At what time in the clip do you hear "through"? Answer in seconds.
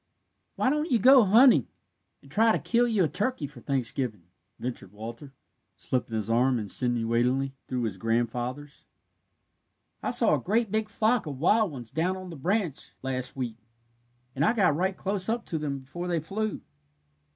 7.67-7.83